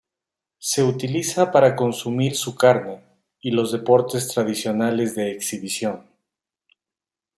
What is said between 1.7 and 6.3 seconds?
consumir su carne, y los deportes tradicionales de exhibición.